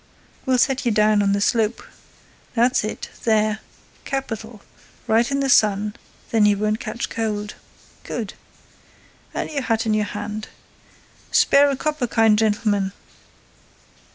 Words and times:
We'll 0.47 0.57
set 0.57 0.83
you 0.83 0.91
down 0.91 1.21
on 1.21 1.33
the 1.33 1.39
slope. 1.41 1.83
That's 2.55 2.83
it—there—capital—right 2.83 5.29
in 5.29 5.39
the 5.41 5.47
sun, 5.47 5.93
then 6.31 6.47
you 6.47 6.57
won't 6.57 6.79
catch 6.79 7.07
cold—good! 7.07 8.33
And 9.35 9.47
our 9.51 9.61
hat 9.61 9.85
in 9.85 9.95
our 9.99 10.03
hand.—Spare 10.05 11.69
a 11.69 11.75
copper, 11.75 12.07
kind 12.07 12.35
gentleman! 12.39 12.93